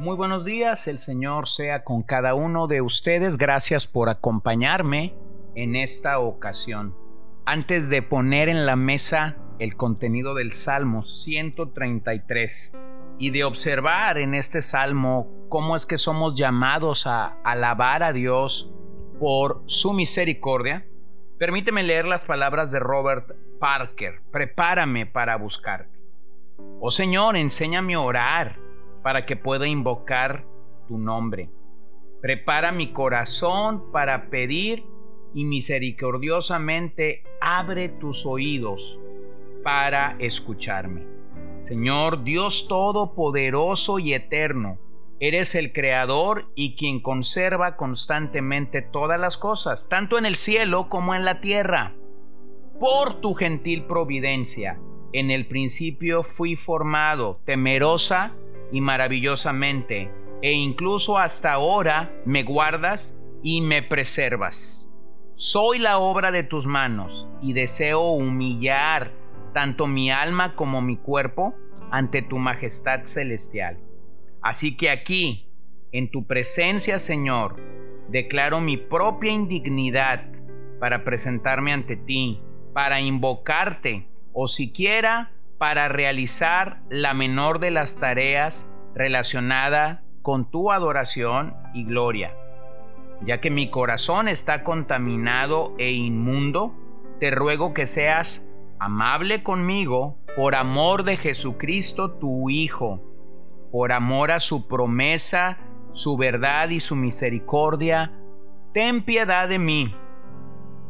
Muy 0.00 0.16
buenos 0.16 0.46
días, 0.46 0.88
el 0.88 0.96
Señor 0.96 1.46
sea 1.46 1.84
con 1.84 2.02
cada 2.02 2.32
uno 2.32 2.66
de 2.68 2.80
ustedes. 2.80 3.36
Gracias 3.36 3.86
por 3.86 4.08
acompañarme 4.08 5.14
en 5.54 5.76
esta 5.76 6.20
ocasión. 6.20 6.96
Antes 7.44 7.90
de 7.90 8.00
poner 8.00 8.48
en 8.48 8.64
la 8.64 8.76
mesa 8.76 9.36
el 9.58 9.76
contenido 9.76 10.32
del 10.32 10.52
Salmo 10.52 11.02
133 11.02 12.72
y 13.18 13.28
de 13.28 13.44
observar 13.44 14.16
en 14.16 14.34
este 14.34 14.62
Salmo 14.62 15.28
cómo 15.50 15.76
es 15.76 15.84
que 15.84 15.98
somos 15.98 16.38
llamados 16.38 17.06
a 17.06 17.38
alabar 17.44 18.02
a 18.02 18.14
Dios 18.14 18.72
por 19.18 19.62
su 19.66 19.92
misericordia, 19.92 20.86
permíteme 21.38 21.82
leer 21.82 22.06
las 22.06 22.24
palabras 22.24 22.72
de 22.72 22.78
Robert 22.80 23.36
Parker. 23.60 24.22
Prepárame 24.32 25.04
para 25.04 25.36
buscarte. 25.36 26.00
Oh 26.80 26.90
Señor, 26.90 27.36
enséñame 27.36 27.96
a 27.96 28.00
orar 28.00 28.69
para 29.02 29.26
que 29.26 29.36
pueda 29.36 29.66
invocar 29.66 30.44
tu 30.88 30.98
nombre. 30.98 31.50
Prepara 32.20 32.72
mi 32.72 32.92
corazón 32.92 33.90
para 33.92 34.28
pedir 34.28 34.84
y 35.34 35.44
misericordiosamente 35.44 37.22
abre 37.40 37.88
tus 37.88 38.26
oídos 38.26 39.00
para 39.62 40.16
escucharme. 40.18 41.06
Señor 41.60 42.24
Dios 42.24 42.66
Todopoderoso 42.68 43.98
y 43.98 44.14
Eterno, 44.14 44.78
eres 45.20 45.54
el 45.54 45.72
Creador 45.72 46.50
y 46.54 46.74
quien 46.74 47.00
conserva 47.00 47.76
constantemente 47.76 48.80
todas 48.80 49.20
las 49.20 49.36
cosas, 49.36 49.88
tanto 49.88 50.18
en 50.18 50.24
el 50.24 50.34
cielo 50.34 50.88
como 50.88 51.14
en 51.14 51.24
la 51.24 51.40
tierra. 51.40 51.94
Por 52.80 53.20
tu 53.20 53.34
gentil 53.34 53.84
providencia, 53.84 54.80
en 55.12 55.30
el 55.30 55.46
principio 55.46 56.22
fui 56.22 56.56
formado, 56.56 57.40
temerosa 57.44 58.34
y 58.72 58.80
maravillosamente, 58.80 60.10
e 60.42 60.52
incluso 60.52 61.18
hasta 61.18 61.52
ahora 61.52 62.12
me 62.24 62.42
guardas 62.42 63.20
y 63.42 63.60
me 63.60 63.82
preservas. 63.82 64.92
Soy 65.34 65.78
la 65.78 65.98
obra 65.98 66.30
de 66.30 66.42
tus 66.42 66.66
manos 66.66 67.28
y 67.40 67.52
deseo 67.52 68.10
humillar 68.10 69.10
tanto 69.54 69.86
mi 69.86 70.10
alma 70.10 70.54
como 70.54 70.82
mi 70.82 70.96
cuerpo 70.96 71.54
ante 71.90 72.22
tu 72.22 72.38
majestad 72.38 73.04
celestial. 73.04 73.78
Así 74.42 74.76
que 74.76 74.90
aquí, 74.90 75.48
en 75.92 76.10
tu 76.10 76.26
presencia, 76.26 76.98
Señor, 76.98 77.56
declaro 78.08 78.60
mi 78.60 78.76
propia 78.76 79.32
indignidad 79.32 80.24
para 80.78 81.04
presentarme 81.04 81.72
ante 81.72 81.96
ti, 81.96 82.40
para 82.72 83.00
invocarte 83.00 84.08
o 84.32 84.46
siquiera 84.46 85.32
para 85.60 85.88
realizar 85.88 86.80
la 86.88 87.12
menor 87.12 87.58
de 87.58 87.70
las 87.70 88.00
tareas 88.00 88.72
relacionada 88.94 90.02
con 90.22 90.50
tu 90.50 90.72
adoración 90.72 91.54
y 91.74 91.84
gloria. 91.84 92.34
Ya 93.26 93.42
que 93.42 93.50
mi 93.50 93.68
corazón 93.68 94.26
está 94.26 94.64
contaminado 94.64 95.74
e 95.76 95.90
inmundo, 95.90 96.74
te 97.20 97.30
ruego 97.30 97.74
que 97.74 97.84
seas 97.86 98.50
amable 98.78 99.42
conmigo 99.42 100.16
por 100.34 100.54
amor 100.54 101.02
de 101.04 101.18
Jesucristo 101.18 102.12
tu 102.12 102.48
Hijo, 102.48 103.02
por 103.70 103.92
amor 103.92 104.30
a 104.30 104.40
su 104.40 104.66
promesa, 104.66 105.58
su 105.92 106.16
verdad 106.16 106.70
y 106.70 106.80
su 106.80 106.96
misericordia. 106.96 108.12
Ten 108.72 109.02
piedad 109.02 109.46
de 109.46 109.58
mí. 109.58 109.94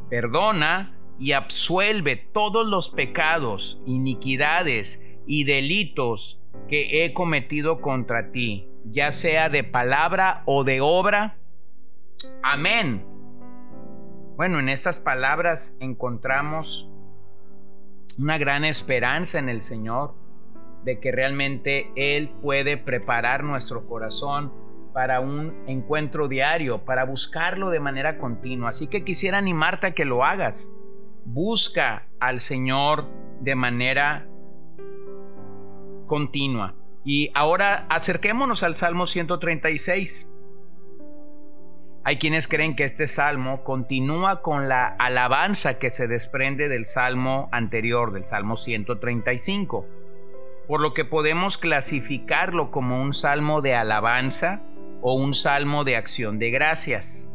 Perdona 0.09 1.00
y 1.21 1.33
absuelve 1.33 2.17
todos 2.17 2.67
los 2.67 2.89
pecados, 2.89 3.79
iniquidades 3.85 5.05
y 5.27 5.45
delitos 5.45 6.41
que 6.67 7.05
he 7.05 7.13
cometido 7.13 7.83
contra 7.83 8.33
ti, 8.33 8.67
ya 8.87 9.13
sea 9.13 9.51
de 9.51 9.63
palabra 9.63 10.43
o 10.47 10.65
de 10.65 10.81
obra. 10.81 11.37
Amén. 12.43 13.05
Bueno, 14.37 14.59
en 14.59 14.71
estas 14.71 14.99
palabras 14.99 15.77
encontramos 15.79 16.89
una 18.19 18.39
gran 18.39 18.65
esperanza 18.65 19.39
en 19.39 19.51
el 19.51 19.61
Señor 19.61 20.15
de 20.85 21.01
que 21.01 21.13
realmente 21.13 21.93
Él 21.97 22.31
puede 22.41 22.79
preparar 22.79 23.45
nuestro 23.45 23.87
corazón 23.87 24.55
para 24.95 25.21
un 25.21 25.65
encuentro 25.67 26.29
diario, 26.29 26.87
para 26.87 27.05
buscarlo 27.05 27.69
de 27.69 27.81
manera 27.81 28.17
continua. 28.17 28.71
Así 28.71 28.87
que 28.87 29.05
quisiera 29.05 29.37
animarte 29.37 29.89
a 29.89 29.95
que 29.95 30.07
lo 30.07 30.25
hagas 30.25 30.75
busca 31.25 32.07
al 32.19 32.41
Señor 32.41 33.07
de 33.41 33.55
manera 33.55 34.27
continua. 36.07 36.75
Y 37.05 37.31
ahora 37.35 37.87
acerquémonos 37.89 38.63
al 38.63 38.75
Salmo 38.75 39.07
136. 39.07 40.33
Hay 42.03 42.19
quienes 42.19 42.49
creen 42.49 42.77
que 42.77 42.85
este 42.85 43.07
salmo 43.07 43.63
continúa 43.63 44.43
con 44.43 44.69
la 44.69 44.87
alabanza 44.87 45.79
que 45.79 45.91
se 45.91 46.09
desprende 46.09 46.69
del 46.69 46.87
salmo 46.87 47.49
anterior, 47.53 48.13
del 48.13 48.25
salmo 48.25 48.57
135, 48.57 49.87
por 50.67 50.81
lo 50.81 50.95
que 50.95 51.05
podemos 51.05 51.59
clasificarlo 51.59 52.71
como 52.71 53.01
un 53.01 53.13
salmo 53.13 53.61
de 53.61 53.75
alabanza 53.75 54.63
o 55.03 55.15
un 55.15 55.35
salmo 55.35 55.85
de 55.85 55.97
acción 55.97 56.39
de 56.39 56.51
gracias. 56.51 57.31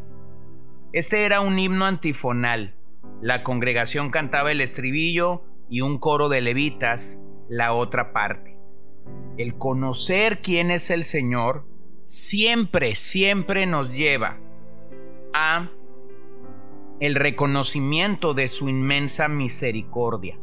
Este 0.94 1.25
era 1.25 1.41
un 1.41 1.59
himno 1.59 1.85
antifonal 1.85 2.73
la 3.21 3.43
congregación 3.43 4.09
cantaba 4.11 4.51
el 4.51 4.61
estribillo 4.61 5.43
y 5.69 5.81
un 5.81 5.99
coro 5.99 6.29
de 6.29 6.41
levitas 6.41 7.21
la 7.49 7.73
otra 7.73 8.13
parte. 8.13 8.57
El 9.38 9.57
conocer 9.57 10.41
quién 10.41 10.71
es 10.71 10.89
el 10.89 11.03
Señor 11.03 11.66
siempre, 12.03 12.95
siempre 12.95 13.66
nos 13.66 13.91
lleva 13.91 14.38
a 15.33 15.69
el 16.99 17.16
reconocimiento 17.16 18.33
de 18.33 18.47
su 18.47 18.69
inmensa 18.69 19.27
misericordia. 19.27 20.39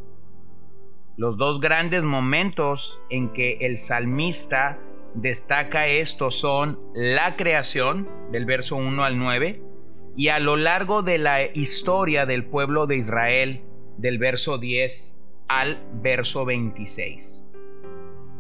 Los 1.17 1.37
dos 1.37 1.61
grandes 1.61 2.05
momentos 2.05 3.03
en 3.11 3.33
que 3.33 3.59
el 3.61 3.79
salmista 3.79 4.79
destaca 5.15 5.87
esto 5.87 6.31
son 6.31 6.81
la 6.95 7.37
creación, 7.37 8.09
del 8.33 8.45
verso 8.45 8.77
1 8.77 9.05
al 9.05 9.19
9, 9.19 9.63
y 10.17 10.29
a 10.29 10.39
lo 10.39 10.57
largo 10.57 11.03
de 11.03 11.19
la 11.19 11.43
historia 11.45 12.27
del 12.27 12.45
pueblo 12.45 12.87
de 12.87 12.97
Israel, 12.97 13.63
del 13.97 14.19
verso 14.19 14.59
10 14.59 15.21
al 15.49 15.83
verso 16.03 16.45
26. 16.45 17.45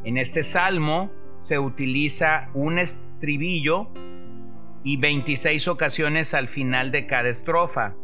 En 0.05 0.19
este 0.19 0.43
salmo 0.43 1.10
se 1.38 1.59
utiliza 1.59 2.50
un 2.55 2.78
estribillo 2.78 3.88
y 4.84 4.97
26 4.97 5.69
ocasiones 5.69 6.34
al 6.34 6.49
final 6.49 6.91
de 6.91 7.06
cada 7.06 7.28
estrofa, 7.28 7.94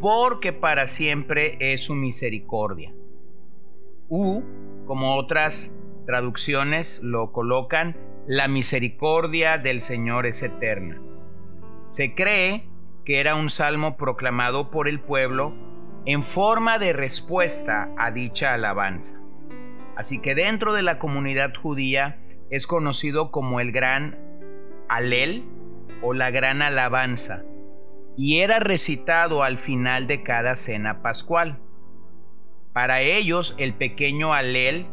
porque 0.00 0.52
para 0.52 0.86
siempre 0.86 1.56
es 1.60 1.82
su 1.84 1.94
misericordia. 1.94 2.92
U, 4.08 4.42
como 4.86 5.16
otras 5.16 5.76
traducciones 6.06 7.00
lo 7.02 7.32
colocan, 7.32 7.96
la 8.26 8.48
misericordia 8.48 9.58
del 9.58 9.80
Señor 9.80 10.26
es 10.26 10.42
eterna. 10.42 11.00
Se 11.86 12.14
cree 12.14 12.69
que 13.04 13.20
era 13.20 13.34
un 13.34 13.50
salmo 13.50 13.96
proclamado 13.96 14.70
por 14.70 14.88
el 14.88 15.00
pueblo 15.00 15.54
en 16.06 16.22
forma 16.22 16.78
de 16.78 16.92
respuesta 16.92 17.90
a 17.98 18.10
dicha 18.10 18.54
alabanza. 18.54 19.20
Así 19.96 20.20
que 20.20 20.34
dentro 20.34 20.72
de 20.72 20.82
la 20.82 20.98
comunidad 20.98 21.54
judía 21.54 22.18
es 22.50 22.66
conocido 22.66 23.30
como 23.30 23.60
el 23.60 23.72
gran 23.72 24.18
alel 24.88 25.44
o 26.02 26.14
la 26.14 26.30
gran 26.30 26.62
alabanza 26.62 27.44
y 28.16 28.38
era 28.38 28.60
recitado 28.60 29.42
al 29.42 29.58
final 29.58 30.06
de 30.06 30.22
cada 30.22 30.56
cena 30.56 31.02
pascual. 31.02 31.58
Para 32.72 33.02
ellos 33.02 33.54
el 33.58 33.74
pequeño 33.74 34.32
alel 34.32 34.86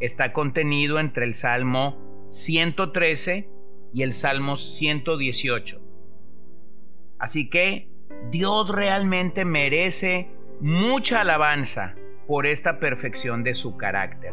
está 0.00 0.32
contenido 0.32 0.98
entre 0.98 1.24
el 1.24 1.34
Salmo 1.34 2.24
113 2.26 3.48
y 3.92 4.02
el 4.02 4.12
Salmo 4.12 4.56
118 4.56 5.91
Así 7.22 7.48
que 7.48 7.88
Dios 8.32 8.68
realmente 8.68 9.44
merece 9.44 10.28
mucha 10.60 11.20
alabanza 11.20 11.94
por 12.26 12.46
esta 12.46 12.80
perfección 12.80 13.44
de 13.44 13.54
su 13.54 13.76
carácter. 13.76 14.32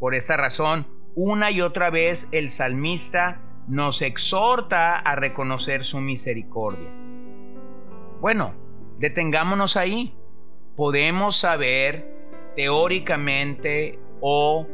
Por 0.00 0.16
esta 0.16 0.36
razón, 0.36 0.88
una 1.14 1.52
y 1.52 1.60
otra 1.60 1.88
vez 1.88 2.28
el 2.32 2.48
salmista 2.48 3.40
nos 3.68 4.02
exhorta 4.02 4.98
a 4.98 5.14
reconocer 5.14 5.84
su 5.84 6.00
misericordia. 6.00 6.90
Bueno, 8.20 8.56
detengámonos 8.98 9.76
ahí. 9.76 10.12
Podemos 10.74 11.36
saber 11.36 12.12
teóricamente 12.56 14.00
o 14.20 14.66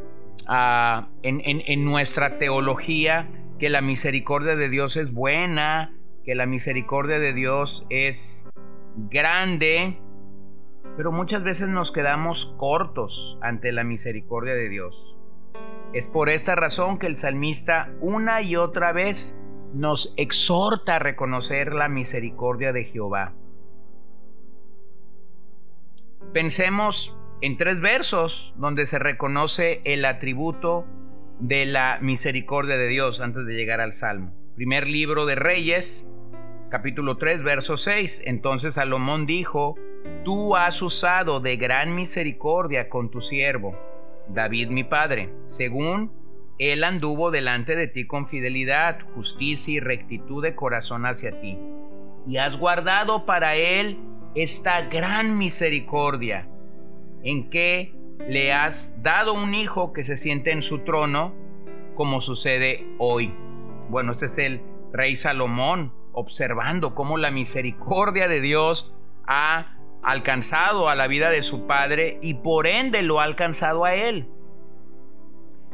ah, 0.49 1.11
en 1.23 1.85
nuestra 1.85 2.38
teología 2.38 3.29
que 3.59 3.69
la 3.69 3.83
misericordia 3.83 4.56
de 4.56 4.71
Dios 4.71 4.97
es 4.97 5.12
buena, 5.12 5.96
que 6.26 6.34
la 6.34 6.44
misericordia 6.44 7.20
de 7.20 7.32
Dios 7.32 7.87
es 7.88 8.49
grande, 8.96 9.99
pero 10.96 11.12
muchas 11.12 11.44
veces 11.44 11.69
nos 11.69 11.93
quedamos 11.93 12.55
cortos 12.58 13.38
ante 13.40 13.70
la 13.70 13.84
misericordia 13.84 14.55
de 14.55 14.69
Dios. 14.69 15.17
Es 15.93 16.08
por 16.08 16.28
esta 16.28 16.56
razón 16.56 16.99
que 16.99 17.06
el 17.06 17.17
salmista 17.17 17.94
una 18.00 18.43
y 18.43 18.56
otra 18.56 18.93
vez 18.93 19.38
nos 19.73 20.14
exhorta 20.17 20.96
a 20.96 20.99
reconocer 20.99 21.73
la 21.73 21.88
misericordia 21.88 22.73
de 22.73 22.84
Jehová. 22.84 23.32
Pensemos 26.32 27.17
en 27.40 27.56
tres 27.56 27.81
versos 27.81 28.52
donde 28.58 28.87
se 28.87 28.99
reconoce 28.99 29.81
el 29.84 30.05
atributo 30.05 30.87
de 31.38 31.67
la 31.67 31.99
misericordia 32.00 32.76
de 32.76 32.88
Dios 32.88 33.20
antes 33.20 33.46
de 33.46 33.55
llegar 33.55 33.81
al 33.81 33.93
Salmo. 33.93 34.34
Primer 34.56 34.88
libro 34.88 35.26
de 35.26 35.34
Reyes, 35.34 36.11
capítulo 36.69 37.17
3, 37.17 37.43
verso 37.43 37.77
6. 37.77 38.23
Entonces 38.27 38.75
Salomón 38.75 39.27
dijo, 39.27 39.77
Tú 40.25 40.57
has 40.57 40.83
usado 40.83 41.41
de 41.41 41.57
gran 41.57 41.95
misericordia 41.95 42.89
con 42.89 43.11
tu 43.11 43.21
siervo, 43.21 43.77
David 44.29 44.69
mi 44.69 44.85
padre, 44.85 45.31
según 45.45 46.11
él 46.59 46.85
anduvo 46.85 47.31
delante 47.31 47.77
de 47.77 47.87
ti 47.87 48.07
con 48.07 48.27
fidelidad, 48.27 48.99
justicia 49.15 49.75
y 49.75 49.81
rectitud 49.81 50.43
de 50.43 50.55
corazón 50.55 51.07
hacia 51.07 51.41
ti. 51.41 51.59
Y 52.27 52.39
has 52.39 52.57
guardado 52.57 53.27
para 53.27 53.57
él 53.57 53.99
esta 54.35 54.83
gran 54.89 55.39
misericordia, 55.39 56.49
en 57.23 57.51
que 57.51 57.95
le 58.29 58.53
has 58.53 59.01
dado 59.03 59.35
un 59.35 59.55
hijo 59.55 59.93
que 59.93 60.03
se 60.03 60.17
siente 60.17 60.51
en 60.51 60.62
su 60.62 60.81
trono, 60.81 61.35
como 61.95 62.21
sucede 62.21 62.87
hoy. 62.99 63.33
Bueno, 63.91 64.12
este 64.12 64.27
es 64.27 64.39
el 64.39 64.61
rey 64.93 65.15
Salomón, 65.15 65.93
observando 66.17 66.95
cómo 66.95 67.19
la 67.19 67.31
misericordia 67.31 68.27
de 68.27 68.41
Dios 68.41 68.91
ha 69.27 69.77
alcanzado 70.03 70.89
a 70.89 70.95
la 70.95 71.09
vida 71.09 71.31
de 71.31 71.43
su 71.43 71.67
padre 71.67 72.19
y 72.23 72.35
por 72.35 72.67
ende 72.67 73.03
lo 73.03 73.21
ha 73.21 73.25
alcanzado 73.25 73.85
a 73.85 73.95
él. 73.95 74.27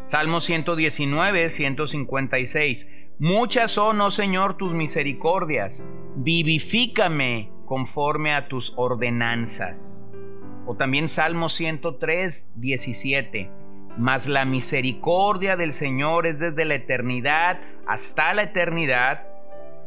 Salmo 0.02 0.40
119, 0.40 1.48
156. 1.48 2.90
Muchas 3.20 3.70
son, 3.70 4.00
oh 4.00 4.10
Señor, 4.10 4.56
tus 4.56 4.74
misericordias. 4.74 5.86
Vivifícame 6.16 7.52
conforme 7.64 8.34
a 8.34 8.48
tus 8.48 8.72
ordenanzas. 8.76 10.10
O 10.66 10.74
también 10.74 11.06
Salmo 11.06 11.48
103, 11.48 12.50
17. 12.56 13.48
Mas 13.96 14.26
la 14.26 14.44
misericordia 14.44 15.56
del 15.56 15.72
Señor 15.72 16.26
es 16.26 16.40
desde 16.40 16.64
la 16.64 16.74
eternidad 16.74 17.60
hasta 17.86 18.34
la 18.34 18.42
eternidad 18.42 19.31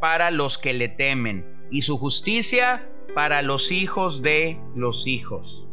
para 0.05 0.29
los 0.29 0.59
que 0.59 0.71
le 0.71 0.87
temen, 0.87 1.47
y 1.71 1.81
su 1.81 1.97
justicia 1.97 2.87
para 3.15 3.41
los 3.41 3.71
hijos 3.71 4.21
de 4.21 4.59
los 4.75 5.07
hijos. 5.07 5.67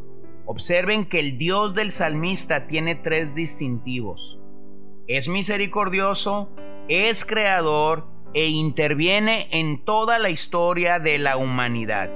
Observen 0.46 1.04
que 1.04 1.20
el 1.20 1.36
Dios 1.36 1.74
del 1.74 1.90
salmista 1.90 2.66
tiene 2.66 2.94
tres 2.94 3.34
distintivos. 3.34 4.40
Es 5.06 5.28
misericordioso, 5.28 6.48
es 6.88 7.26
creador 7.26 8.06
e 8.32 8.48
interviene 8.48 9.48
en 9.50 9.84
toda 9.84 10.18
la 10.18 10.30
historia 10.30 10.98
de 10.98 11.18
la 11.18 11.36
humanidad. 11.36 12.08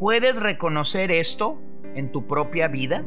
¿Puedes 0.00 0.38
reconocer 0.38 1.10
esto 1.10 1.62
en 1.94 2.12
tu 2.12 2.26
propia 2.26 2.68
vida? 2.68 3.06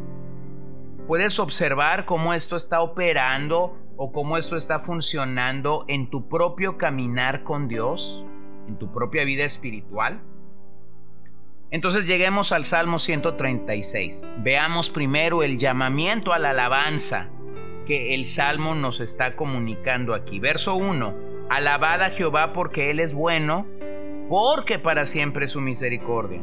¿Puedes 1.05 1.39
observar 1.39 2.05
cómo 2.05 2.33
esto 2.33 2.55
está 2.55 2.81
operando 2.81 3.77
o 3.97 4.11
cómo 4.11 4.37
esto 4.37 4.57
está 4.57 4.79
funcionando 4.79 5.85
en 5.87 6.09
tu 6.09 6.27
propio 6.27 6.77
caminar 6.77 7.43
con 7.43 7.67
Dios, 7.67 8.25
en 8.67 8.77
tu 8.77 8.91
propia 8.91 9.23
vida 9.23 9.43
espiritual? 9.43 10.21
Entonces 11.71 12.05
lleguemos 12.05 12.51
al 12.51 12.63
Salmo 12.63 12.99
136. 12.99 14.27
Veamos 14.37 14.89
primero 14.89 15.43
el 15.43 15.57
llamamiento 15.57 16.31
a 16.31 16.39
la 16.39 16.51
alabanza 16.51 17.29
que 17.85 18.15
el 18.15 18.25
Salmo 18.25 18.75
nos 18.75 18.99
está 18.99 19.35
comunicando 19.35 20.13
aquí. 20.13 20.39
Verso 20.39 20.75
1. 20.75 21.13
Alabad 21.49 22.01
a 22.01 22.09
Jehová 22.11 22.53
porque 22.53 22.91
Él 22.91 22.99
es 22.99 23.13
bueno, 23.13 23.67
porque 24.29 24.79
para 24.79 25.05
siempre 25.05 25.45
es 25.45 25.51
su 25.51 25.61
misericordia. 25.61 26.41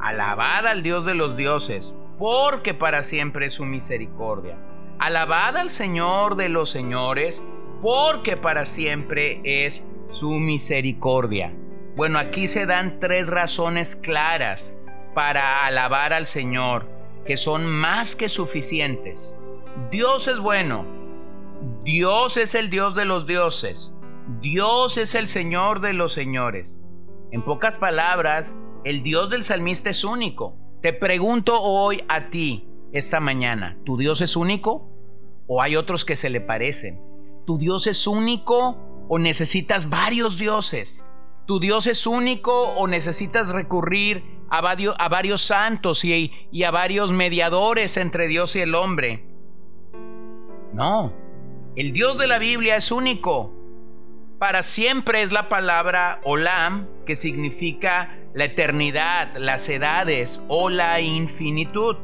Alabad 0.00 0.66
al 0.66 0.82
Dios 0.82 1.04
de 1.04 1.14
los 1.14 1.36
dioses, 1.36 1.94
porque 2.18 2.72
para 2.72 3.02
siempre 3.02 3.46
es 3.46 3.54
su 3.54 3.64
misericordia. 3.64 4.56
Alabad 4.98 5.56
al 5.56 5.70
Señor 5.70 6.34
de 6.34 6.48
los 6.48 6.70
señores, 6.70 7.46
porque 7.80 8.36
para 8.36 8.64
siempre 8.64 9.40
es 9.44 9.86
su 10.10 10.32
misericordia. 10.32 11.54
Bueno, 11.94 12.18
aquí 12.18 12.48
se 12.48 12.66
dan 12.66 12.98
tres 12.98 13.28
razones 13.28 13.94
claras 13.94 14.76
para 15.14 15.64
alabar 15.64 16.12
al 16.12 16.26
Señor, 16.26 16.88
que 17.24 17.36
son 17.36 17.66
más 17.66 18.16
que 18.16 18.28
suficientes. 18.28 19.38
Dios 19.92 20.26
es 20.26 20.40
bueno, 20.40 20.84
Dios 21.84 22.36
es 22.36 22.56
el 22.56 22.68
Dios 22.68 22.96
de 22.96 23.04
los 23.04 23.24
dioses, 23.24 23.94
Dios 24.40 24.96
es 24.96 25.14
el 25.14 25.28
Señor 25.28 25.80
de 25.80 25.92
los 25.92 26.12
señores. 26.12 26.76
En 27.30 27.42
pocas 27.42 27.76
palabras, 27.76 28.56
el 28.82 29.04
Dios 29.04 29.30
del 29.30 29.44
salmista 29.44 29.90
es 29.90 30.02
único. 30.02 30.56
Te 30.82 30.92
pregunto 30.92 31.60
hoy 31.60 32.02
a 32.08 32.30
ti, 32.30 32.68
esta 32.92 33.20
mañana, 33.20 33.76
¿tu 33.84 33.96
Dios 33.96 34.20
es 34.22 34.34
único 34.34 34.87
o 35.48 35.60
hay 35.60 35.74
otros 35.74 36.04
que 36.04 36.14
se 36.14 36.30
le 36.30 36.40
parecen? 36.40 37.00
¿Tu 37.44 37.58
Dios 37.58 37.88
es 37.88 38.06
único 38.06 38.76
o 39.08 39.18
necesitas 39.18 39.90
varios 39.90 40.38
dioses? 40.38 41.08
¿Tu 41.46 41.58
Dios 41.58 41.88
es 41.88 42.06
único 42.06 42.52
o 42.74 42.86
necesitas 42.86 43.52
recurrir 43.52 44.22
a 44.50 44.60
varios, 44.60 45.40
santos 45.40 46.04
y 46.04 46.62
a 46.62 46.70
varios 46.70 47.12
mediadores 47.12 47.96
entre 47.96 48.28
Dios 48.28 48.54
y 48.54 48.60
el 48.60 48.74
hombre? 48.74 49.24
No, 50.72 51.12
el 51.74 51.92
Dios 51.92 52.18
de 52.18 52.26
la 52.26 52.38
Biblia 52.38 52.76
es 52.76 52.92
único. 52.92 53.54
Para 54.38 54.62
siempre 54.62 55.22
es 55.22 55.32
la 55.32 55.48
palabra 55.48 56.20
olam, 56.24 56.86
que 57.06 57.14
significa 57.14 58.16
la 58.34 58.44
eternidad, 58.44 59.36
las 59.36 59.68
edades 59.68 60.42
o 60.48 60.70
la 60.70 61.00
infinitud. 61.00 61.96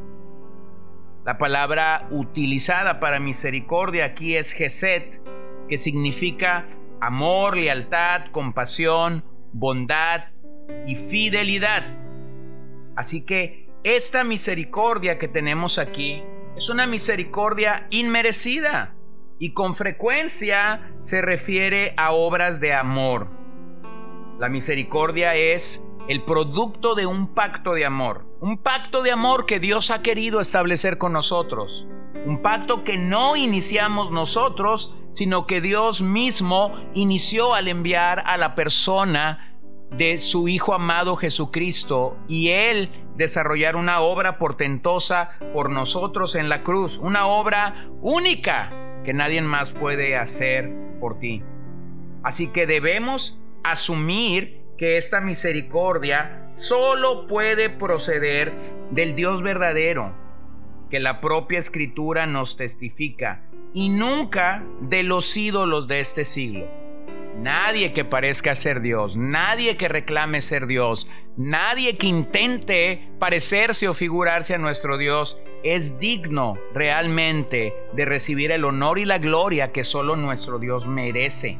La 1.25 1.39
palabra 1.39 2.07
utilizada 2.11 3.01
para 3.01 3.19
misericordia 3.19 4.05
aquí 4.05 4.37
es 4.37 4.53
Geset, 4.53 5.23
que 5.69 5.79
significa 5.79 6.67
amor, 7.01 7.57
lealtad, 7.57 8.27
compasión, 8.31 9.25
bondad 9.53 10.25
y 10.87 10.97
fidelidad. 10.97 11.83
Así 12.95 13.25
que 13.25 13.71
esta 13.85 14.23
misericordia 14.23 15.19
que 15.19 15.29
tenemos 15.29 15.79
aquí 15.79 16.23
es 16.57 16.69
una 16.69 16.87
misericordia 16.87 17.87
inmerecida 17.89 18.95
y 19.39 19.55
con 19.55 19.77
frecuencia 19.77 20.93
se 21.03 21.23
refiere 21.23 21.95
a 21.97 22.13
obras 22.13 22.61
de 22.61 22.75
amor. 22.75 23.29
La 24.39 24.51
misericordia 24.51 25.35
es 25.35 25.89
el 26.09 26.23
producto 26.23 26.95
de 26.95 27.07
un 27.07 27.35
pacto 27.35 27.73
de 27.73 27.87
amor, 27.87 28.27
un 28.41 28.59
pacto 28.59 29.03
de 29.03 29.11
amor 29.11 29.47
que 29.47 29.59
Dios 29.59 29.91
ha 29.91 30.03
querido 30.03 30.41
establecer 30.41 30.99
con 30.99 31.13
nosotros, 31.13 31.87
un 32.27 32.43
pacto 32.43 32.85
que 32.85 32.97
no 32.97 33.37
iniciamos 33.37 34.11
nosotros, 34.11 34.99
sino 35.11 35.47
que 35.47 35.61
Dios 35.61 36.03
mismo 36.03 36.73
inició 36.95 37.55
al 37.55 37.69
enviar 37.69 38.23
a 38.27 38.37
la 38.37 38.55
persona 38.55 39.57
de 39.91 40.19
su 40.19 40.49
Hijo 40.49 40.75
amado 40.75 41.17
Jesucristo 41.17 42.17
y 42.29 42.49
Él 42.49 42.91
desarrollar 43.17 43.77
una 43.77 44.01
obra 44.01 44.39
portentosa 44.39 45.31
por 45.53 45.71
nosotros 45.71 46.35
en 46.35 46.49
la 46.49 46.63
cruz, 46.63 46.99
una 46.99 47.27
obra 47.27 47.87
única 48.01 48.73
que 49.05 49.13
nadie 49.13 49.41
más 49.43 49.71
puede 49.73 50.17
hacer 50.17 50.71
por 51.01 51.19
ti. 51.19 51.43
Así 52.23 52.53
que 52.53 52.67
debemos 52.67 53.39
asumir 53.63 54.64
que 54.77 54.97
esta 54.97 55.21
misericordia 55.21 56.51
solo 56.57 57.27
puede 57.27 57.71
proceder 57.71 58.53
del 58.91 59.15
Dios 59.15 59.43
verdadero, 59.43 60.15
que 60.91 61.01
la 61.01 61.21
propia 61.21 61.59
escritura 61.59 62.27
nos 62.27 62.57
testifica, 62.57 63.43
y 63.73 63.89
nunca 63.89 64.65
de 64.81 65.03
los 65.03 65.37
ídolos 65.37 65.89
de 65.89 66.01
este 66.01 66.25
siglo. 66.25 66.67
Nadie 67.39 67.93
que 67.93 68.05
parezca 68.05 68.55
ser 68.55 68.81
Dios, 68.81 69.17
nadie 69.17 69.77
que 69.77 69.89
reclame 69.89 70.41
ser 70.41 70.67
Dios, 70.67 71.11
nadie 71.37 71.97
que 71.97 72.07
intente 72.07 73.09
parecerse 73.19 73.89
o 73.89 73.95
figurarse 73.95 74.55
a 74.55 74.59
nuestro 74.59 74.99
Dios 74.99 75.37
es 75.65 75.99
digno 75.99 76.55
realmente 76.73 77.75
de 77.93 78.05
recibir 78.05 78.53
el 78.53 78.65
honor 78.65 79.01
y 79.01 79.05
la 79.05 79.19
gloria 79.19 79.73
que 79.73 79.83
solo 79.83 80.15
nuestro 80.15 80.61
Dios 80.61 80.87
merece. 80.87 81.59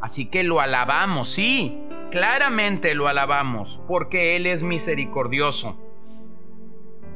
Así 0.00 0.30
que 0.30 0.42
lo 0.42 0.60
alabamos, 0.60 1.28
sí, 1.28 1.82
claramente 2.10 2.94
lo 2.94 3.08
alabamos 3.08 3.80
porque 3.86 4.36
Él 4.36 4.46
es 4.46 4.62
misericordioso. 4.62 5.78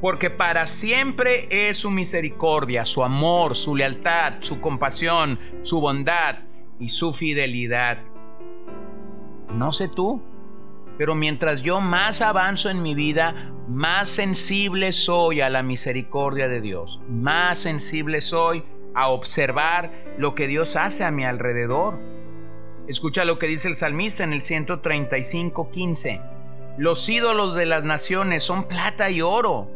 Porque 0.01 0.31
para 0.31 0.67
siempre 0.67 1.47
es 1.51 1.79
su 1.79 1.91
misericordia, 1.91 2.85
su 2.85 3.05
amor, 3.05 3.55
su 3.55 3.77
lealtad, 3.77 4.35
su 4.41 4.61
compasión, 4.61 5.39
su 5.63 5.81
bondad 5.81 6.41
y 6.81 6.89
su 6.89 7.13
fidelidad. 7.13 7.99
No 9.55 9.71
sé 9.71 9.89
tú, 9.89 10.21
pero 10.99 11.15
mientras 11.15 11.63
yo 11.63 11.81
más 11.81 12.21
avanzo 12.21 12.69
en 12.69 12.83
mi 12.83 12.95
vida, 12.95 13.53
más 13.69 14.09
sensible 14.09 14.93
soy 14.93 15.41
a 15.41 15.51
la 15.51 15.63
misericordia 15.63 16.49
de 16.49 16.61
Dios, 16.61 17.01
más 17.09 17.61
sensible 17.61 18.21
soy 18.21 18.65
a 18.95 19.09
observar 19.09 19.91
lo 20.19 20.35
que 20.35 20.49
Dios 20.49 20.77
hace 20.77 21.05
a 21.05 21.11
mi 21.11 21.25
alrededor. 21.25 21.99
Escucha 22.93 23.25
lo 23.25 23.39
que 23.39 23.47
dice 23.47 23.69
el 23.69 23.75
salmista 23.75 24.23
en 24.23 24.35
el 24.35 24.43
135, 24.43 25.71
15. 25.71 26.21
Los 26.77 27.09
ídolos 27.09 27.55
de 27.55 27.65
las 27.65 27.85
naciones 27.85 28.45
son 28.45 28.69
plata 28.69 29.11
y 29.11 29.23
oro, 29.23 29.71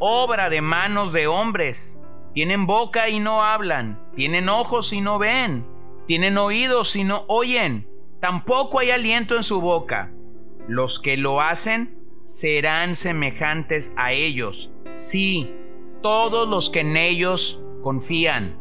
obra 0.00 0.50
de 0.50 0.60
manos 0.60 1.10
de 1.14 1.26
hombres. 1.28 1.98
Tienen 2.34 2.66
boca 2.66 3.08
y 3.08 3.20
no 3.20 3.42
hablan, 3.42 3.98
tienen 4.14 4.50
ojos 4.50 4.92
y 4.92 5.00
no 5.00 5.18
ven, 5.18 5.66
tienen 6.06 6.36
oídos 6.36 6.94
y 6.94 7.04
no 7.04 7.24
oyen, 7.28 7.88
tampoco 8.20 8.80
hay 8.80 8.90
aliento 8.90 9.34
en 9.34 9.44
su 9.44 9.62
boca. 9.62 10.12
Los 10.68 11.00
que 11.00 11.16
lo 11.16 11.40
hacen 11.40 11.98
serán 12.24 12.94
semejantes 12.94 13.94
a 13.96 14.12
ellos, 14.12 14.70
sí, 14.92 15.54
todos 16.02 16.46
los 16.46 16.68
que 16.68 16.80
en 16.80 16.98
ellos 16.98 17.62
confían. 17.82 18.58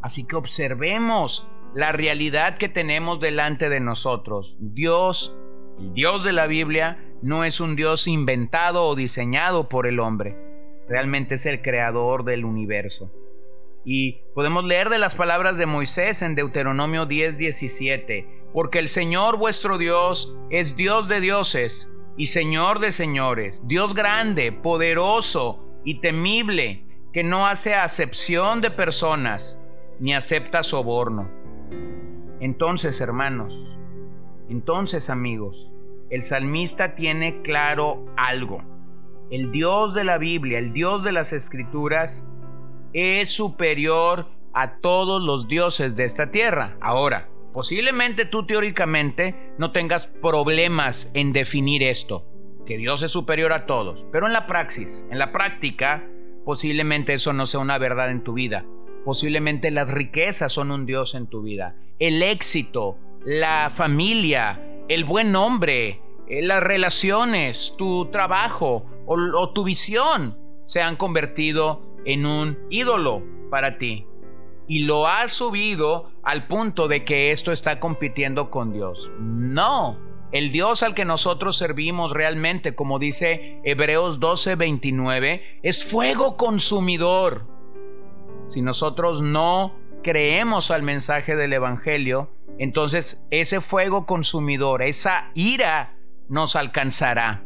Así 0.00 0.26
que 0.26 0.36
observemos 0.36 1.46
la 1.76 1.92
realidad 1.92 2.56
que 2.56 2.70
tenemos 2.70 3.20
delante 3.20 3.68
de 3.68 3.80
nosotros. 3.80 4.56
Dios, 4.58 5.36
el 5.78 5.92
Dios 5.92 6.24
de 6.24 6.32
la 6.32 6.46
Biblia, 6.46 7.04
no 7.20 7.44
es 7.44 7.60
un 7.60 7.76
Dios 7.76 8.08
inventado 8.08 8.86
o 8.86 8.96
diseñado 8.96 9.68
por 9.68 9.86
el 9.86 10.00
hombre. 10.00 10.38
Realmente 10.88 11.34
es 11.34 11.44
el 11.44 11.60
creador 11.60 12.24
del 12.24 12.46
universo. 12.46 13.12
Y 13.84 14.22
podemos 14.34 14.64
leer 14.64 14.88
de 14.88 14.96
las 14.96 15.16
palabras 15.16 15.58
de 15.58 15.66
Moisés 15.66 16.22
en 16.22 16.34
Deuteronomio 16.34 17.04
10:17, 17.04 18.26
porque 18.54 18.78
el 18.78 18.88
Señor 18.88 19.36
vuestro 19.36 19.76
Dios 19.76 20.34
es 20.48 20.78
Dios 20.78 21.08
de 21.08 21.20
dioses 21.20 21.92
y 22.16 22.28
Señor 22.28 22.78
de 22.78 22.90
señores, 22.90 23.62
Dios 23.66 23.92
grande, 23.92 24.50
poderoso 24.50 25.62
y 25.84 26.00
temible, 26.00 26.86
que 27.12 27.22
no 27.22 27.46
hace 27.46 27.74
acepción 27.74 28.62
de 28.62 28.70
personas, 28.70 29.60
ni 30.00 30.14
acepta 30.14 30.62
soborno 30.62 31.35
entonces, 32.40 33.00
hermanos, 33.00 33.62
entonces, 34.48 35.10
amigos, 35.10 35.72
el 36.10 36.22
salmista 36.22 36.94
tiene 36.94 37.42
claro 37.42 38.06
algo. 38.16 38.62
El 39.30 39.50
Dios 39.50 39.94
de 39.94 40.04
la 40.04 40.18
Biblia, 40.18 40.58
el 40.58 40.72
Dios 40.72 41.02
de 41.02 41.12
las 41.12 41.32
Escrituras, 41.32 42.28
es 42.92 43.30
superior 43.30 44.26
a 44.52 44.78
todos 44.78 45.22
los 45.22 45.48
dioses 45.48 45.96
de 45.96 46.04
esta 46.04 46.30
tierra. 46.30 46.76
Ahora, 46.80 47.28
posiblemente 47.52 48.24
tú 48.24 48.46
teóricamente 48.46 49.52
no 49.58 49.72
tengas 49.72 50.06
problemas 50.06 51.10
en 51.14 51.32
definir 51.32 51.82
esto, 51.82 52.24
que 52.66 52.76
Dios 52.76 53.02
es 53.02 53.10
superior 53.10 53.52
a 53.52 53.66
todos, 53.66 54.06
pero 54.12 54.26
en 54.26 54.32
la 54.32 54.46
praxis, 54.46 55.06
en 55.10 55.18
la 55.18 55.32
práctica, 55.32 56.04
posiblemente 56.44 57.14
eso 57.14 57.32
no 57.32 57.46
sea 57.46 57.60
una 57.60 57.78
verdad 57.78 58.10
en 58.10 58.22
tu 58.22 58.34
vida. 58.34 58.64
Posiblemente 59.06 59.70
las 59.70 59.88
riquezas 59.88 60.52
son 60.52 60.72
un 60.72 60.84
Dios 60.84 61.14
en 61.14 61.28
tu 61.28 61.40
vida. 61.40 61.76
El 62.00 62.24
éxito, 62.24 62.98
la 63.24 63.70
familia, 63.72 64.60
el 64.88 65.04
buen 65.04 65.30
nombre, 65.30 66.00
eh, 66.26 66.42
las 66.42 66.60
relaciones, 66.60 67.76
tu 67.78 68.06
trabajo 68.06 68.84
o, 69.06 69.50
tu 69.50 69.62
visión 69.62 70.36
se 70.64 70.82
han 70.82 70.96
convertido 70.96 71.82
en 72.04 72.26
un 72.26 72.58
ídolo 72.68 73.22
para 73.48 73.78
ti. 73.78 74.06
Y 74.66 74.80
lo 74.80 75.06
has 75.06 75.34
subido 75.34 76.10
al 76.24 76.48
punto 76.48 76.88
de 76.88 77.04
que 77.04 77.30
esto 77.30 77.52
está 77.52 77.78
compitiendo 77.78 78.50
con 78.50 78.72
Dios. 78.72 79.08
No, 79.20 80.00
el 80.32 80.50
Dios 80.50 80.82
al 80.82 80.96
que 80.96 81.04
nosotros 81.04 81.56
servimos 81.56 82.10
realmente, 82.10 82.74
como 82.74 82.98
dice 82.98 83.60
Hebreos 83.62 84.18
12:29, 84.18 85.60
es 85.62 85.84
fuego 85.84 86.36
consumidor. 86.36 87.54
Si 88.48 88.62
nosotros 88.62 89.22
no 89.22 89.74
creemos 90.02 90.70
al 90.70 90.82
mensaje 90.82 91.34
del 91.36 91.52
Evangelio, 91.52 92.30
entonces 92.58 93.26
ese 93.30 93.60
fuego 93.60 94.06
consumidor, 94.06 94.82
esa 94.82 95.30
ira 95.34 95.96
nos 96.28 96.56
alcanzará. 96.56 97.44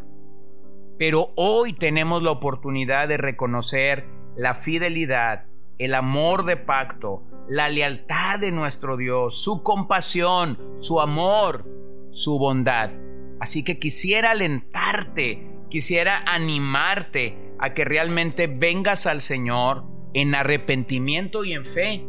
Pero 0.98 1.32
hoy 1.36 1.72
tenemos 1.72 2.22
la 2.22 2.30
oportunidad 2.30 3.08
de 3.08 3.16
reconocer 3.16 4.06
la 4.36 4.54
fidelidad, 4.54 5.46
el 5.78 5.94
amor 5.94 6.44
de 6.44 6.56
pacto, 6.56 7.22
la 7.48 7.68
lealtad 7.68 8.38
de 8.38 8.52
nuestro 8.52 8.96
Dios, 8.96 9.42
su 9.42 9.62
compasión, 9.62 10.58
su 10.78 11.00
amor, 11.00 11.66
su 12.10 12.38
bondad. 12.38 12.90
Así 13.40 13.64
que 13.64 13.78
quisiera 13.78 14.32
alentarte, 14.32 15.50
quisiera 15.70 16.22
animarte 16.26 17.54
a 17.58 17.72
que 17.72 17.84
realmente 17.84 18.46
vengas 18.46 19.06
al 19.06 19.22
Señor, 19.22 19.84
en 20.14 20.34
arrepentimiento 20.34 21.44
y 21.44 21.52
en 21.52 21.64
fe 21.64 22.06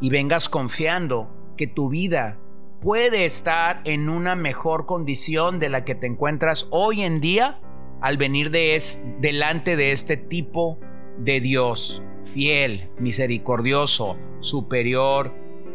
y 0.00 0.10
vengas 0.10 0.48
confiando 0.48 1.28
que 1.56 1.66
tu 1.66 1.88
vida 1.88 2.38
puede 2.80 3.24
estar 3.24 3.80
en 3.84 4.08
una 4.08 4.36
mejor 4.36 4.86
condición 4.86 5.58
de 5.58 5.68
la 5.68 5.84
que 5.84 5.94
te 5.94 6.06
encuentras 6.06 6.68
hoy 6.70 7.02
en 7.02 7.20
día 7.20 7.60
al 8.00 8.18
venir 8.18 8.50
de 8.50 8.78
delante 9.20 9.76
de 9.76 9.92
este 9.92 10.16
tipo 10.16 10.78
de 11.18 11.40
Dios, 11.40 12.02
fiel, 12.34 12.90
misericordioso, 12.98 14.16
superior 14.40 15.32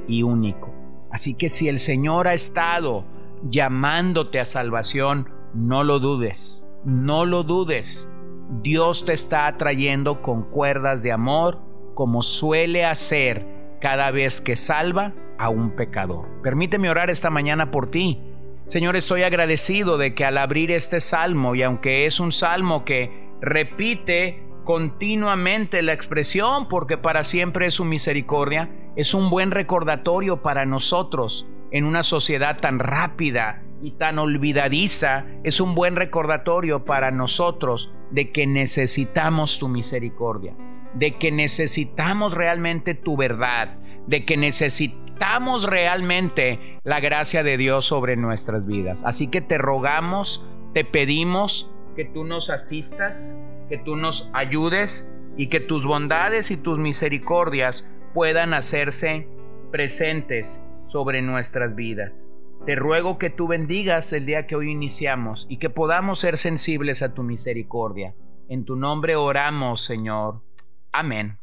y 0.08 0.24
único. 0.24 0.74
Así 1.12 1.34
que 1.34 1.50
si 1.50 1.68
el 1.68 1.78
Señor 1.78 2.28
ha 2.28 2.34
estado 2.34 3.06
llamándote 3.50 4.40
a 4.40 4.46
salvación, 4.46 5.30
no 5.54 5.84
lo 5.84 6.00
dudes, 6.00 6.70
no 6.86 7.26
lo 7.26 7.44
dudes. 7.44 8.11
Dios 8.52 9.06
te 9.06 9.14
está 9.14 9.48
atrayendo 9.48 10.22
con 10.22 10.44
cuerdas 10.44 11.02
de 11.04 11.14
amor 11.14 11.60
como 11.94 12.22
suele 12.22 12.84
hacer 12.84 13.46
cada 13.80 14.12
vez 14.12 14.42
que 14.42 14.58
salva 14.58 15.14
a 15.40 15.48
un 15.50 15.72
pecador. 15.72 16.28
Permíteme 16.44 16.90
orar 16.90 17.10
esta 17.10 17.30
mañana 17.30 17.72
por 17.72 17.90
ti. 17.90 18.20
Señor, 18.66 18.98
estoy 18.98 19.24
agradecido 19.24 19.98
de 19.98 20.14
que 20.14 20.26
al 20.26 20.38
abrir 20.38 20.70
este 20.72 21.00
salmo, 21.00 21.56
y 21.56 21.64
aunque 21.64 22.06
es 22.06 22.20
un 22.20 22.34
salmo 22.34 22.84
que 22.84 23.30
repite 23.42 24.44
continuamente 24.66 25.82
la 25.82 25.94
expresión, 25.94 26.68
porque 26.68 26.98
para 26.98 27.24
siempre 27.24 27.68
es 27.68 27.76
su 27.76 27.86
misericordia, 27.86 28.70
es 28.98 29.14
un 29.14 29.30
buen 29.30 29.52
recordatorio 29.52 30.42
para 30.42 30.66
nosotros 30.66 31.48
en 31.72 31.86
una 31.86 32.04
sociedad 32.04 32.58
tan 32.60 32.80
rápida 32.80 33.64
y 33.82 33.92
tan 33.92 34.20
olvidadiza, 34.20 35.26
es 35.44 35.60
un 35.60 35.76
buen 35.76 35.96
recordatorio 35.96 36.86
para 36.86 37.12
nosotros 37.12 37.94
de 38.12 38.32
que 38.32 38.46
necesitamos 38.46 39.60
tu 39.60 39.68
misericordia, 39.68 40.56
de 40.94 41.18
que 41.18 41.32
necesitamos 41.32 42.34
realmente 42.34 42.94
tu 42.94 43.18
verdad, 43.18 43.78
de 44.08 44.26
que 44.26 44.38
necesitamos 44.38 45.64
realmente 45.64 46.80
la 46.84 47.00
gracia 47.00 47.44
de 47.44 47.58
Dios 47.58 47.86
sobre 47.86 48.16
nuestras 48.16 48.66
vidas. 48.66 49.04
Así 49.06 49.28
que 49.28 49.42
te 49.42 49.58
rogamos, 49.58 50.46
te 50.74 50.86
pedimos 50.86 51.72
que 51.96 52.06
tú 52.06 52.24
nos 52.24 52.50
asistas, 52.50 53.38
que 53.70 53.78
tú 53.78 53.96
nos 53.96 54.30
ayudes 54.34 55.10
y 55.38 55.48
que 55.48 55.60
tus 55.60 55.86
bondades 55.86 56.52
y 56.52 56.58
tus 56.58 56.78
misericordias 56.78 57.88
puedan 58.14 58.54
hacerse 58.54 59.28
presentes 59.72 60.62
sobre 60.88 61.22
nuestras 61.22 61.76
vidas. 61.76 62.41
Te 62.66 62.76
ruego 62.76 63.18
que 63.18 63.32
tú 63.32 63.48
bendigas 63.48 64.14
el 64.14 64.28
día 64.28 64.46
que 64.46 64.56
hoy 64.56 64.70
iniciamos 64.70 65.48
y 65.50 65.58
que 65.58 65.72
podamos 65.72 66.20
ser 66.20 66.38
sensibles 66.38 67.02
a 67.02 67.16
tu 67.16 67.24
misericordia. 67.24 68.14
En 68.50 68.66
tu 68.66 68.76
nombre 68.76 69.16
oramos, 69.16 69.82
Señor. 69.82 70.44
Amén. 70.92 71.40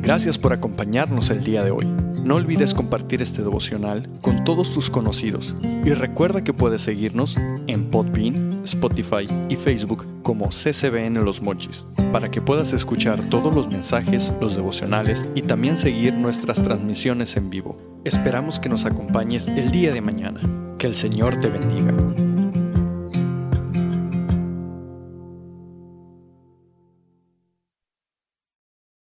Gracias 0.00 0.38
por 0.38 0.54
acompañarnos 0.54 1.28
el 1.28 1.44
día 1.44 1.62
de 1.62 1.70
hoy. 1.70 1.84
No 1.84 2.36
olvides 2.36 2.72
compartir 2.72 3.20
este 3.20 3.42
devocional 3.42 4.08
con 4.22 4.44
todos 4.44 4.72
tus 4.72 4.88
conocidos 4.88 5.54
y 5.62 5.92
recuerda 5.92 6.42
que 6.42 6.54
puedes 6.54 6.80
seguirnos 6.80 7.36
en 7.66 7.90
Podbean, 7.90 8.47
Spotify 8.68 9.28
y 9.48 9.56
Facebook 9.56 10.06
como 10.22 10.48
CCBN 10.48 11.24
Los 11.24 11.42
Mochis 11.42 11.86
para 12.12 12.30
que 12.30 12.40
puedas 12.40 12.72
escuchar 12.72 13.20
todos 13.28 13.54
los 13.54 13.68
mensajes, 13.68 14.32
los 14.40 14.54
devocionales 14.56 15.26
y 15.34 15.42
también 15.42 15.76
seguir 15.76 16.14
nuestras 16.14 16.62
transmisiones 16.62 17.36
en 17.36 17.50
vivo. 17.50 17.78
Esperamos 18.04 18.60
que 18.60 18.68
nos 18.68 18.84
acompañes 18.84 19.48
el 19.48 19.70
día 19.70 19.92
de 19.92 20.00
mañana. 20.00 20.40
Que 20.78 20.86
el 20.86 20.94
Señor 20.94 21.38
te 21.38 21.48
bendiga. 21.48 21.94